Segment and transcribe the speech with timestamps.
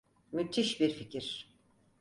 [0.31, 1.53] Müthiş bir fikir.